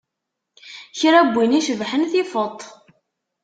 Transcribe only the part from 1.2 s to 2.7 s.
n win i cebḥen tifeḍ-t.